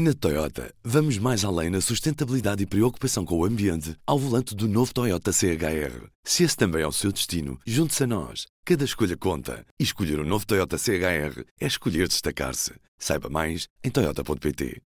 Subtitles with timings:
[0.00, 4.68] Na Toyota, vamos mais além na sustentabilidade e preocupação com o ambiente ao volante do
[4.68, 6.06] novo Toyota CHR.
[6.22, 8.46] Se esse também é o seu destino, junte-se a nós.
[8.64, 9.66] Cada escolha conta.
[9.76, 12.74] E escolher o um novo Toyota CHR é escolher destacar-se.
[12.96, 14.80] Saiba mais em Toyota.pt.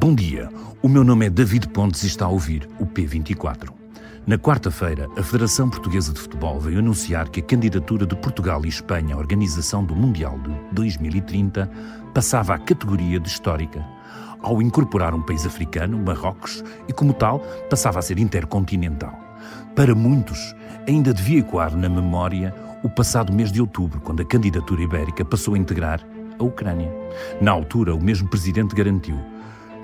[0.00, 0.48] Bom dia.
[0.82, 3.81] O meu nome é David Pontes e está a ouvir o P24.
[4.24, 8.68] Na quarta-feira, a Federação Portuguesa de Futebol veio anunciar que a candidatura de Portugal e
[8.68, 11.68] Espanha à organização do Mundial de 2030
[12.14, 13.84] passava à categoria de histórica,
[14.40, 19.18] ao incorporar um país africano, Marrocos, e como tal passava a ser intercontinental.
[19.74, 20.54] Para muitos,
[20.86, 22.54] ainda devia ecoar na memória
[22.84, 26.00] o passado mês de outubro, quando a candidatura ibérica passou a integrar
[26.38, 26.92] a Ucrânia.
[27.40, 29.18] Na altura, o mesmo presidente garantiu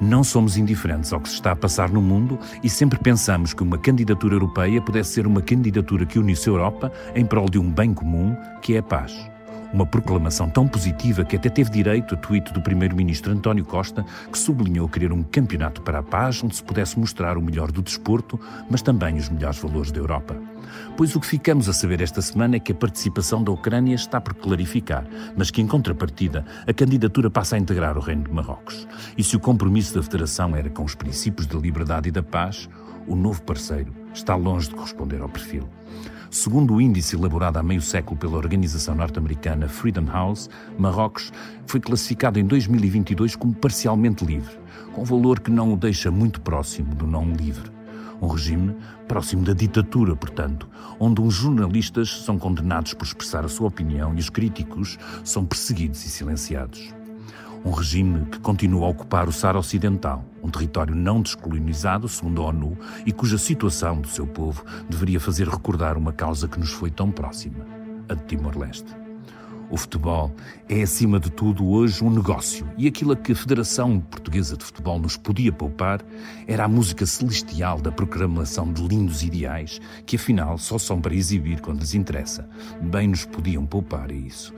[0.01, 3.63] não somos indiferentes ao que se está a passar no mundo e sempre pensamos que
[3.63, 7.71] uma candidatura europeia pudesse ser uma candidatura que unisse a Europa em prol de um
[7.71, 9.38] bem comum, que é a paz.
[9.73, 14.39] Uma proclamação tão positiva que até teve direito a tweet do primeiro-ministro António Costa, que
[14.39, 18.41] sublinhou querer um campeonato para a paz onde se pudesse mostrar o melhor do desporto,
[18.71, 20.37] mas também os melhores valores da Europa.
[20.97, 24.21] Pois o que ficamos a saber esta semana é que a participação da Ucrânia está
[24.21, 28.89] por clarificar, mas que, em contrapartida, a candidatura passa a integrar o Reino de Marrocos.
[29.17, 32.69] E se o compromisso da Federação era com os princípios da liberdade e da paz,
[33.07, 35.69] o novo parceiro está longe de corresponder ao perfil.
[36.31, 41.33] Segundo o índice elaborado há meio século pela organização norte-americana Freedom House, Marrocos
[41.67, 44.59] foi classificado em 2022 como parcialmente livre,
[44.93, 47.71] com valor que não o deixa muito próximo do não livre.
[48.21, 48.77] Um regime
[49.07, 50.69] próximo da ditadura, portanto,
[51.01, 56.05] onde os jornalistas são condenados por expressar a sua opinião e os críticos são perseguidos
[56.05, 56.98] e silenciados.
[57.69, 62.47] Um regime que continua a ocupar o Saara Ocidental, um território não descolonizado, segundo a
[62.47, 66.91] ONU, e cuja situação do seu povo deveria fazer recordar uma causa que nos foi
[66.91, 67.67] tão próxima,
[68.09, 68.97] a de Timor-Leste.
[69.71, 70.35] O futebol
[70.67, 74.65] é, acima de tudo, hoje um negócio e aquilo a que a Federação Portuguesa de
[74.65, 76.03] Futebol nos podia poupar
[76.47, 81.61] era a música celestial da proclamação de lindos ideais que, afinal, só são para exibir
[81.61, 82.49] quando lhes interessa.
[82.81, 84.55] Bem nos podiam poupar a isso.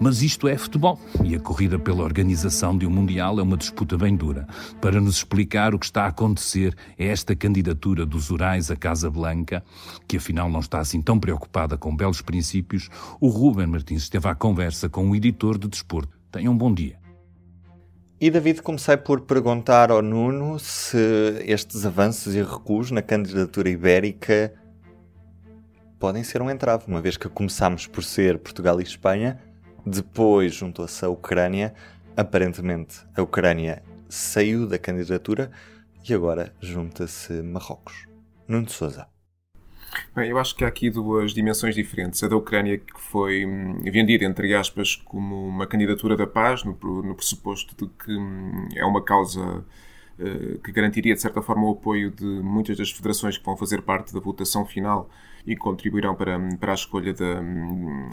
[0.00, 3.96] Mas isto é futebol e a corrida pela organização de um Mundial é uma disputa
[3.96, 4.46] bem dura.
[4.80, 9.08] Para nos explicar o que está a acontecer é esta candidatura dos Urais à Casa
[9.08, 9.62] Blanca,
[10.08, 12.88] que afinal não está assim tão preocupada com belos princípios,
[13.20, 16.12] o Ruben Martins esteve à conversa com o editor de desporto.
[16.30, 16.98] Tenham um bom dia.
[18.20, 20.98] E David, comecei por perguntar ao Nuno se
[21.44, 24.52] estes avanços e recuos na candidatura ibérica
[25.98, 29.38] podem ser um entrave, uma vez que começámos por ser Portugal e Espanha
[29.84, 31.74] depois juntou-se a Ucrânia.
[32.16, 35.50] Aparentemente, a Ucrânia saiu da candidatura
[36.08, 38.06] e agora junta-se Marrocos.
[38.46, 39.06] Nuno Souza.
[40.14, 42.22] Bem, eu acho que há aqui duas dimensões diferentes.
[42.22, 46.72] A da Ucrânia, que foi hum, vendida, entre aspas, como uma candidatura da paz, no,
[47.02, 49.64] no pressuposto de que hum, é uma causa
[50.18, 53.82] eh, que garantiria, de certa forma, o apoio de muitas das federações que vão fazer
[53.82, 55.08] parte da votação final
[55.46, 57.40] e contribuirão para, para a escolha da,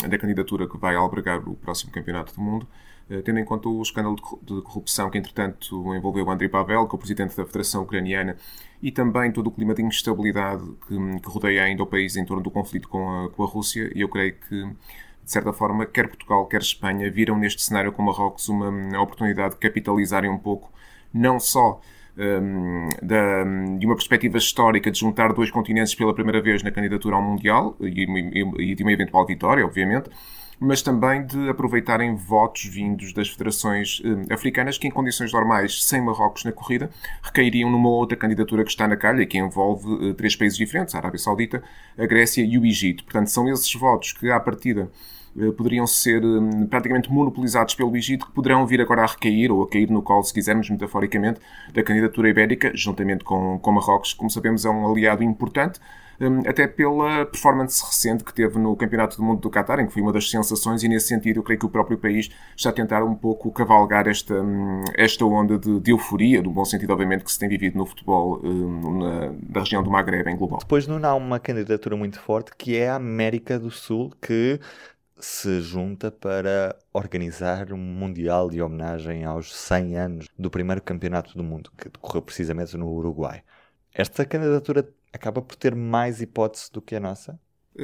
[0.07, 2.67] da candidatura que vai albergar o próximo Campeonato do Mundo,
[3.09, 6.95] eh, tendo em conta o escândalo de corrupção que, entretanto, envolveu Andrei Pavel, que é
[6.95, 8.35] o presidente da Federação Ucraniana,
[8.81, 12.43] e também todo o clima de instabilidade que, que rodeia ainda o país em torno
[12.43, 14.65] do conflito com a, com a Rússia, e eu creio que
[15.23, 19.59] de certa forma, quer Portugal, quer Espanha viram neste cenário com Marrocos uma oportunidade de
[19.59, 20.71] capitalizarem um pouco
[21.13, 21.79] não só
[23.01, 23.43] da,
[23.77, 27.75] de uma perspectiva histórica de juntar dois continentes pela primeira vez na candidatura ao Mundial
[27.81, 30.09] e, e, e de uma eventual vitória, obviamente,
[30.63, 35.99] mas também de aproveitarem votos vindos das federações eh, africanas que, em condições normais, sem
[35.99, 36.91] Marrocos na corrida,
[37.23, 40.99] recairiam numa outra candidatura que está na calha, que envolve eh, três países diferentes, a
[40.99, 41.63] Arábia Saudita,
[41.97, 43.03] a Grécia e o Egito.
[43.03, 44.87] Portanto, são esses votos que, à partida,
[45.57, 49.69] poderiam ser hum, praticamente monopolizados pelo Egito, que poderão vir agora a recair, ou a
[49.69, 51.39] cair no colo, se quisermos, metaforicamente,
[51.73, 55.79] da candidatura ibérica, juntamente com, com Marrocos, que, como sabemos, é um aliado importante,
[56.19, 59.93] hum, até pela performance recente que teve no Campeonato do Mundo do Qatar, em que
[59.93, 62.73] foi uma das sensações, e nesse sentido eu creio que o próprio país está a
[62.73, 67.23] tentar um pouco cavalgar esta, hum, esta onda de, de euforia, do bom sentido, obviamente,
[67.23, 70.59] que se tem vivido no futebol na, da região do Maghreb em global.
[70.59, 74.59] Depois não há uma candidatura muito forte, que é a América do Sul, que
[75.25, 81.43] se junta para organizar um Mundial de homenagem aos 100 anos do primeiro campeonato do
[81.43, 83.43] mundo, que decorreu precisamente no Uruguai.
[83.93, 87.39] Esta candidatura acaba por ter mais hipótese do que a nossa?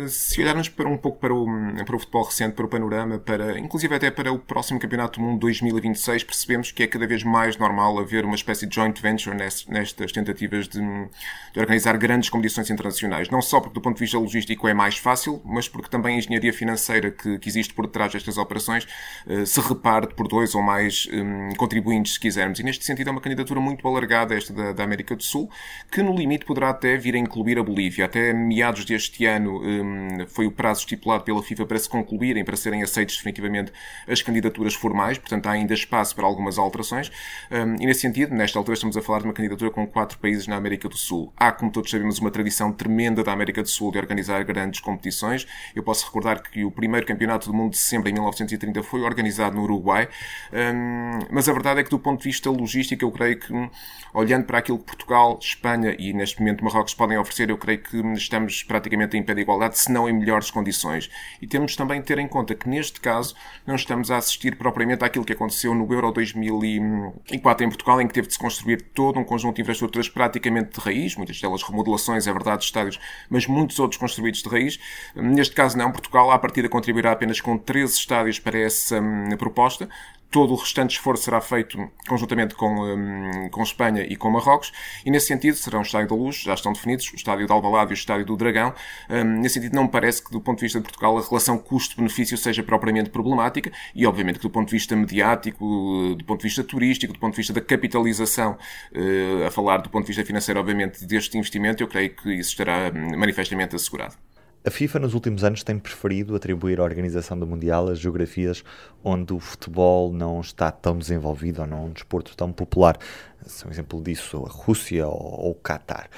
[0.06, 1.48] Se olharmos para um pouco para o,
[1.86, 5.26] para o futebol recente, para o panorama, para, inclusive até para o próximo Campeonato do
[5.26, 9.34] Mundo 2026, percebemos que é cada vez mais normal haver uma espécie de joint venture
[9.34, 13.30] nestas tentativas de, de organizar grandes competições internacionais.
[13.30, 16.18] Não só porque do ponto de vista logístico é mais fácil, mas porque também a
[16.18, 18.86] engenharia financeira que, que existe por detrás destas operações
[19.26, 22.60] uh, se reparte por dois ou mais um, contribuintes, se quisermos.
[22.60, 25.50] E neste sentido é uma candidatura muito alargada, esta da, da América do Sul,
[25.90, 28.04] que no limite poderá até vir a incluir a Bolívia.
[28.04, 32.56] Até meados deste ano, Hum, foi o prazo estipulado pela FIFA para se concluírem, para
[32.56, 33.72] serem aceites definitivamente
[34.08, 37.12] as candidaturas formais, portanto há ainda espaço para algumas alterações.
[37.52, 40.48] Hum, e nesse sentido, nesta altura estamos a falar de uma candidatura com quatro países
[40.48, 41.32] na América do Sul.
[41.38, 45.48] Há, como todos sabemos, uma tradição tremenda da América do Sul de organizar grandes competições.
[45.76, 49.56] Eu posso recordar que o primeiro campeonato do mundo de sempre, em 1930, foi organizado
[49.56, 50.08] no Uruguai.
[50.54, 53.54] Hum, mas a verdade é que, do ponto de vista logístico, eu creio que,
[54.14, 57.98] olhando para aquilo que Portugal, Espanha e, neste momento, Marrocos podem oferecer, eu creio que
[58.14, 61.10] estamos praticamente em pé de igualdade se não em melhores condições.
[61.42, 63.36] E temos também de ter em conta que, neste caso,
[63.66, 68.14] não estamos a assistir propriamente àquilo que aconteceu no Euro 2004 em Portugal, em que
[68.14, 72.28] teve de se construir todo um conjunto de infraestruturas praticamente de raiz, muitas delas remodelações,
[72.28, 73.00] é verdade, de estádios,
[73.30, 74.80] mas muitos outros construídos de raiz.
[75.16, 75.92] Neste caso, não.
[75.92, 79.90] Portugal, à partida, contribuirá apenas com 13 estádios para essa hum, proposta
[80.30, 84.72] todo o restante esforço será feito conjuntamente com, um, com Espanha e com Marrocos,
[85.06, 87.92] e nesse sentido serão o Estádio da Luz, já estão definidos, o Estádio de Alvalade
[87.92, 88.74] e o Estádio do Dragão.
[89.10, 91.58] Um, nesse sentido, não me parece que, do ponto de vista de Portugal, a relação
[91.58, 96.48] custo-benefício seja propriamente problemática, e obviamente que, do ponto de vista mediático, do ponto de
[96.48, 98.58] vista turístico, do ponto de vista da capitalização,
[98.94, 102.52] uh, a falar do ponto de vista financeiro, obviamente, deste investimento, eu creio que isso
[102.52, 104.16] estará hum, manifestamente assegurado.
[104.68, 108.66] A FIFA nos últimos anos tem preferido atribuir à organização do Mundial as geografias
[109.02, 112.98] onde o futebol não está tão desenvolvido ou não é um desporto tão popular.
[113.66, 116.10] Um exemplo disso a Rússia ou o Qatar.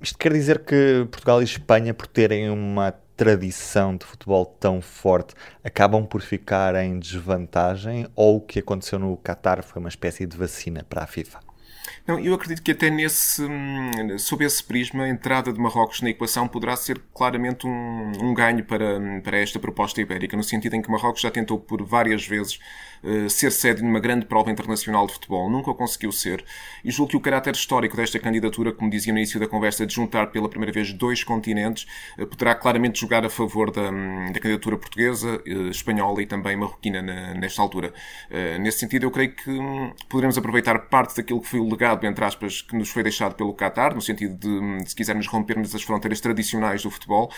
[0.00, 5.34] Isto quer dizer que Portugal e Espanha, por terem uma tradição de futebol tão forte,
[5.62, 10.38] acabam por ficar em desvantagem ou o que aconteceu no Qatar foi uma espécie de
[10.38, 11.38] vacina para a FIFA?
[12.06, 16.10] Não, eu acredito que até nesse, hum, sob esse prisma, a entrada de Marrocos na
[16.10, 20.82] equação poderá ser claramente um, um ganho para, para esta proposta ibérica, no sentido em
[20.82, 22.58] que Marrocos já tentou por várias vezes
[23.04, 26.44] uh, ser sede numa grande prova internacional de futebol, nunca o conseguiu ser,
[26.84, 29.94] e julgo que o caráter histórico desta candidatura, como dizia no início da conversa, de
[29.94, 31.86] juntar pela primeira vez dois continentes,
[32.18, 36.56] uh, poderá claramente jogar a favor da, hum, da candidatura portuguesa, uh, espanhola e também
[36.56, 37.92] marroquina na, nesta altura.
[38.60, 42.24] nesse sentido, eu creio que um, poderemos aproveitar parte daquilo que foi o legado entre
[42.24, 46.20] aspas, que nos foi deixado pelo Qatar, no sentido de, se quisermos, rompermos as fronteiras
[46.20, 47.30] tradicionais do futebol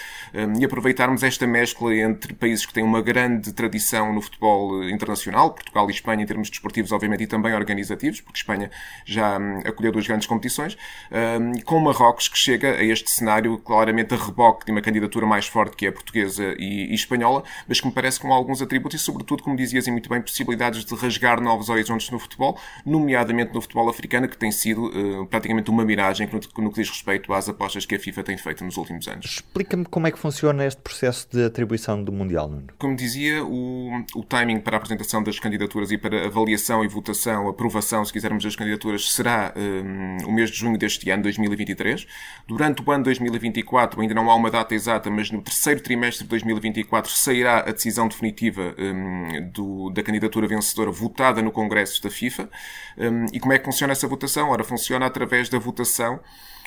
[0.58, 5.88] e aproveitarmos esta mescla entre países que têm uma grande tradição no futebol internacional, Portugal
[5.90, 8.70] e Espanha, em termos desportivos, obviamente, e também organizativos, porque Espanha
[9.04, 10.78] já um, acolheu duas grandes competições,
[11.12, 15.46] um, com Marrocos, que chega a este cenário claramente a reboque de uma candidatura mais
[15.46, 19.00] forte que é a portuguesa e, e espanhola, mas que me parece com alguns atributos
[19.00, 23.52] e, sobretudo, como dizias e muito bem, possibilidades de rasgar novos horizontes no futebol, nomeadamente
[23.52, 26.88] no futebol africano, que tem tem sido uh, praticamente uma miragem no, no, que diz
[26.88, 29.26] respeito às apostas que a FIFA tem feito nos últimos anos.
[29.26, 32.68] Explica-me como é que funciona este processo de atribuição do Mundial, Nuno.
[32.78, 37.48] Como dizia, o, o timing para a apresentação das candidaturas e para avaliação e votação,
[37.48, 42.06] aprovação, se quisermos, das candidaturas, será um, o mês de junho deste ano, 2023.
[42.46, 46.30] Durante o ano 2024, ainda não há uma data exata, mas no terceiro trimestre de
[46.30, 52.50] 2024 sairá a decisão definitiva um, do, da candidatura vencedora votada no Congresso da FIFA.
[52.98, 54.50] Um, e como é que funciona essa votação?
[54.50, 56.20] Ora, funciona através da votação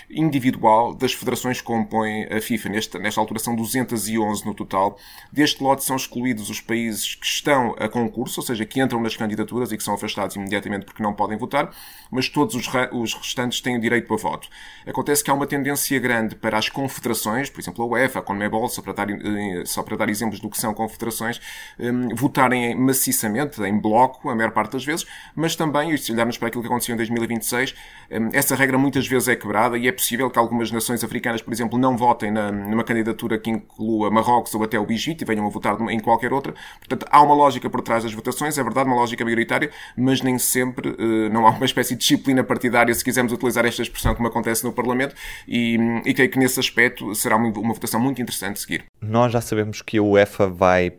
[0.10, 2.70] individual das federações que compõem a FIFA.
[2.70, 4.98] Nesta, nesta altura são 211 no total.
[5.32, 9.16] Deste lote são excluídos os países que estão a concurso, ou seja, que entram nas
[9.16, 11.72] candidaturas e que são afastados imediatamente porque não podem votar,
[12.12, 14.48] mas todos os, os restantes têm direito a voto.
[14.86, 18.70] Acontece que há uma tendência grande para as confederações, por exemplo, a UEFA, a CONMEBOL,
[18.70, 21.40] só para dar, eh, só para dar exemplos do que são confederações,
[21.80, 26.38] um, votarem maciçamente, em bloco, a maior parte das vezes, mas também, e se olharmos
[26.38, 27.76] para aquilo que aconteceu em 2026,
[28.12, 31.54] um, essa regra muitas vezes é quebrada e é possível que algumas nações africanas, por
[31.54, 35.46] exemplo, não votem na, numa candidatura que inclua Marrocos ou até o Egito e venham
[35.46, 36.54] a votar em qualquer outra.
[36.80, 40.38] Portanto, há uma lógica por trás das votações, é verdade, uma lógica maioritária, mas nem
[40.38, 44.28] sempre uh, não há uma espécie de disciplina partidária, se quisermos utilizar esta expressão como
[44.28, 45.16] acontece no Parlamento,
[45.48, 48.86] e, e creio que nesse aspecto será uma, uma votação muito interessante de seguir.
[49.02, 50.94] Nós já sabemos que a UEFA vai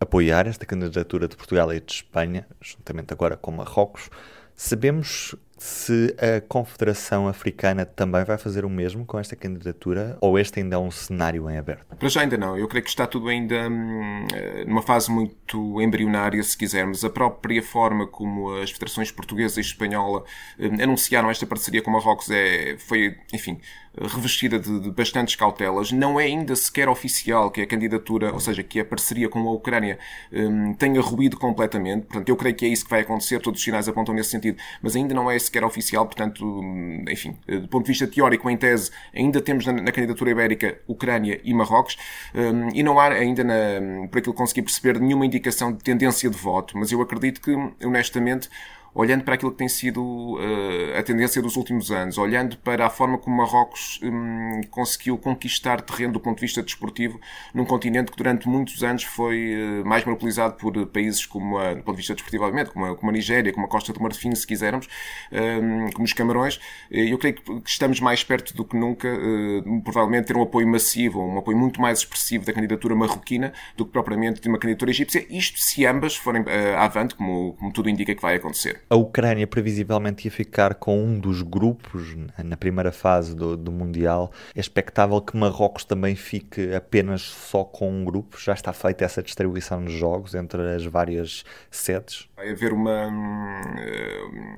[0.00, 4.10] apoiar esta candidatura de Portugal e de Espanha, juntamente agora com Marrocos.
[4.54, 10.60] Sabemos se a Confederação Africana também vai fazer o mesmo com esta candidatura ou este
[10.60, 11.96] ainda é um cenário em aberto?
[11.96, 12.58] Para já ainda não.
[12.58, 14.26] Eu creio que está tudo ainda hum,
[14.66, 17.04] numa fase muito embrionária, se quisermos.
[17.04, 20.24] A própria forma como as federações portuguesa e espanhola
[20.58, 23.58] hum, anunciaram esta parceria com Marrocos é, foi, enfim,
[23.98, 25.90] revestida de, de, bastantes cautelas.
[25.90, 29.52] Não é ainda sequer oficial que a candidatura, ou seja, que a parceria com a
[29.52, 29.98] Ucrânia
[30.32, 32.06] um, tenha ruído completamente.
[32.06, 33.40] Portanto, eu creio que é isso que vai acontecer.
[33.40, 34.58] Todos os sinais apontam nesse sentido.
[34.82, 36.04] Mas ainda não é sequer oficial.
[36.06, 36.60] Portanto,
[37.08, 41.40] enfim, do ponto de vista teórico, em tese, ainda temos na, na candidatura ibérica Ucrânia
[41.42, 41.96] e Marrocos.
[42.34, 46.28] Um, e não há ainda, na, por aquilo que consegui perceber, nenhuma indicação de tendência
[46.28, 46.76] de voto.
[46.76, 47.52] Mas eu acredito que,
[47.84, 48.48] honestamente,
[48.96, 52.90] olhando para aquilo que tem sido uh, a tendência dos últimos anos, olhando para a
[52.90, 57.20] forma como Marrocos um, conseguiu conquistar terreno do ponto de vista desportivo
[57.52, 61.82] num continente que durante muitos anos foi uh, mais monopolizado por países como, a, do
[61.82, 64.34] ponto de vista desportivo, obviamente, como a, como a Nigéria, como a Costa do Marfim,
[64.34, 64.88] se quisermos,
[65.30, 66.58] um, como os Camarões.
[66.90, 71.22] Eu creio que estamos mais perto do que nunca, uh, provavelmente, ter um apoio massivo,
[71.22, 75.26] um apoio muito mais expressivo da candidatura marroquina do que propriamente de uma candidatura egípcia,
[75.28, 79.46] isto se ambas forem uh, avante, como, como tudo indica que vai acontecer a Ucrânia
[79.46, 84.32] previsivelmente ia ficar com um dos grupos na primeira fase do, do Mundial.
[84.54, 88.38] É expectável que Marrocos também fique apenas só com um grupo.
[88.38, 92.28] Já está feita essa distribuição de jogos entre as várias sedes.
[92.36, 93.08] Vai haver uma.
[93.08, 94.56] Hum,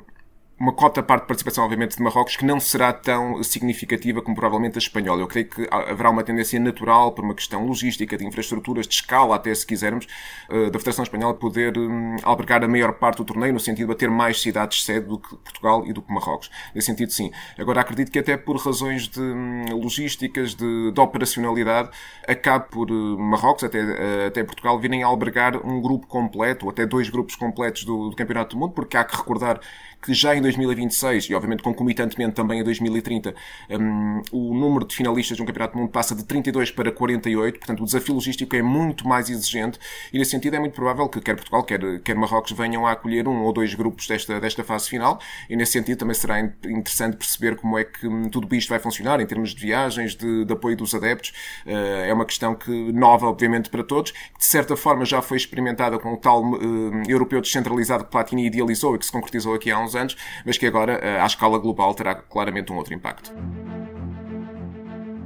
[0.58, 4.76] uma cota parte de participação, obviamente, de Marrocos que não será tão significativa como provavelmente
[4.76, 5.20] a espanhola.
[5.20, 9.36] Eu creio que haverá uma tendência natural, por uma questão logística, de infraestruturas, de escala,
[9.36, 10.06] até se quisermos,
[10.50, 13.98] eh, da Federação Espanhola poder hum, albergar a maior parte do torneio, no sentido de
[13.98, 16.50] ter mais cidades-sede do que Portugal e do que Marrocos.
[16.74, 17.30] Nesse sentido, sim.
[17.56, 21.90] Agora, acredito que até por razões de hum, logísticas, de, de operacionalidade,
[22.26, 26.84] acabe por hum, Marrocos, até, eh, até Portugal, virem albergar um grupo completo, ou até
[26.84, 29.60] dois grupos completos do, do Campeonato do Mundo, porque há que recordar
[30.00, 33.34] que já em 2026, e obviamente concomitantemente também em 2030,
[33.70, 37.58] um, o número de finalistas de um Campeonato do Mundo passa de 32 para 48,
[37.58, 39.78] portanto o desafio logístico é muito mais exigente
[40.12, 43.26] e nesse sentido é muito provável que quer Portugal, quer, quer Marrocos venham a acolher
[43.28, 47.56] um ou dois grupos desta, desta fase final e nesse sentido também será interessante perceber
[47.56, 50.76] como é que hum, tudo isto vai funcionar em termos de viagens, de, de apoio
[50.76, 51.30] dos adeptos.
[51.66, 55.36] Uh, é uma questão que nova, obviamente, para todos, que de certa forma já foi
[55.36, 59.70] experimentada com o tal uh, europeu descentralizado que Platini idealizou e que se concretizou aqui
[59.70, 63.32] há uns anos, mas que agora, eh, à escala global, terá claramente um outro impacto.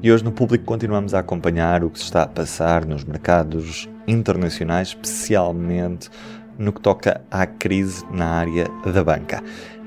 [0.02, 3.88] E hoje no público continuamos a acompanhar o que se está a passar nos mercados
[4.07, 6.11] internacionais, especialmente
[6.59, 9.42] no que toca à crise na área da banca.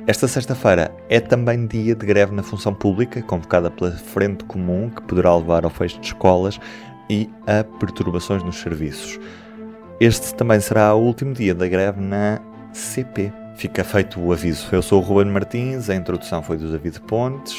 [0.08, 5.02] Esta sexta-feira é também dia de greve na função pública, convocada pela Frente Comum, que
[5.02, 6.60] poderá levar ao fecho de escolas
[7.10, 9.20] e a perturbações nos serviços.
[10.00, 12.40] Este também será o último dia da greve na
[12.72, 14.68] CP, Fica feito o aviso.
[14.72, 17.56] Eu sou o Ruben Martins, a introdução foi do David Pontes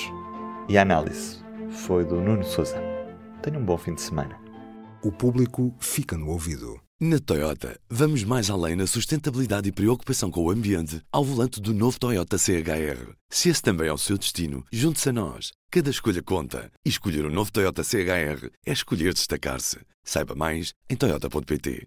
[0.68, 1.38] e a análise
[1.70, 2.76] foi do Nuno Souza.
[3.42, 4.38] Tenha um bom fim de semana.
[5.02, 6.78] O público fica no ouvido.
[7.00, 11.72] Na Toyota, vamos mais além na sustentabilidade e preocupação com o ambiente ao volante do
[11.72, 13.12] novo Toyota CHR.
[13.30, 15.52] Se esse também é o seu destino, junte-se a nós.
[15.70, 16.70] Cada escolha conta.
[16.84, 19.78] E escolher o um novo Toyota CHR é escolher destacar-se.
[20.04, 21.86] Saiba mais em Toyota.pt.